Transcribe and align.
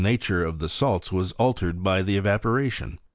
nature 0.01 0.43
of 0.43 0.57
the 0.57 0.67
salts 0.67 1.11
was 1.11 1.31
altered 1.33 1.83
by 1.83 2.01
the 2.01 2.17
evaporation. 2.17 2.97